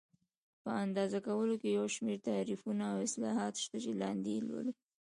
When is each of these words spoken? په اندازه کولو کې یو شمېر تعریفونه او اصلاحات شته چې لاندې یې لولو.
په 0.63 0.69
اندازه 0.83 1.19
کولو 1.27 1.55
کې 1.61 1.69
یو 1.77 1.85
شمېر 1.95 2.19
تعریفونه 2.29 2.83
او 2.91 2.97
اصلاحات 3.07 3.53
شته 3.63 3.77
چې 3.83 3.91
لاندې 4.01 4.29
یې 4.35 4.41
لولو. 4.47 4.73